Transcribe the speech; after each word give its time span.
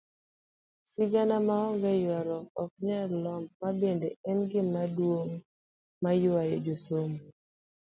Sigana 0.91 1.37
monge 1.47 1.91
yuaruok 2.03 2.47
okanyal 2.61 3.09
lombo 3.23 3.51
mabende 3.61 4.09
en 4.29 4.39
gima 4.51 4.83
duong' 4.97 5.35
mayuayo 6.03 6.57
josomo. 6.65 7.19